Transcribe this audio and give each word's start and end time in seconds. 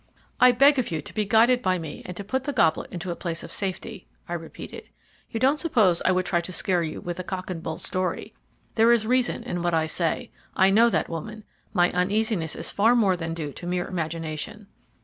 "I 0.39 0.51
beg 0.51 0.79
of 0.79 0.89
you 0.89 0.99
to 1.03 1.13
be 1.13 1.25
guided 1.25 1.61
by 1.61 1.77
me 1.77 2.01
and 2.07 2.17
to 2.17 2.23
put 2.23 2.45
the 2.45 2.53
goblet 2.53 2.91
into 2.91 3.11
a 3.11 3.15
place 3.15 3.43
of 3.43 3.53
safety," 3.53 4.07
I 4.27 4.33
repeated. 4.33 4.89
"You 5.29 5.39
don't 5.39 5.59
suppose 5.59 6.01
I 6.01 6.11
would 6.11 6.25
try 6.25 6.41
to 6.41 6.51
scare 6.51 6.81
you 6.81 6.99
with 7.01 7.19
a 7.19 7.23
cock 7.23 7.51
and 7.51 7.61
bull 7.61 7.77
story. 7.77 8.33
There 8.73 8.91
is 8.91 9.05
reason 9.05 9.43
in 9.43 9.61
what 9.61 9.75
I 9.75 9.85
say. 9.85 10.31
I 10.55 10.71
know 10.71 10.89
that 10.89 11.07
woman, 11.07 11.43
my 11.71 11.91
uneasiness 11.91 12.55
is 12.55 12.71
far 12.71 12.95
more 12.95 13.15
than 13.15 13.35
due 13.35 13.53
to 13.53 13.67
mere 13.67 13.85
imagination." 13.87 14.65